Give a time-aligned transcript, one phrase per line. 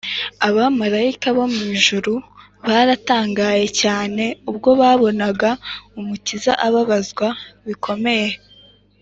[0.47, 2.13] abamarayika bo mu ijuru
[2.67, 5.49] baratangaye cyane ubwo babonaga
[5.99, 7.27] umukiza ababazwa
[7.67, 8.29] bikomeye